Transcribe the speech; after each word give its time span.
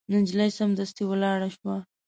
نجلۍ 0.13 0.49
سمدستي 0.59 1.03
ولاړه 1.07 1.49
شوه. 1.55 1.75